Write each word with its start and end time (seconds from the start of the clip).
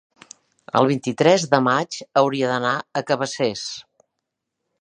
el 0.79 0.87
vint-i-tres 0.91 1.45
de 1.51 1.59
maig 1.67 1.99
hauria 2.23 2.51
d'anar 2.55 2.75
a 3.03 3.07
Cabacés. 3.11 3.67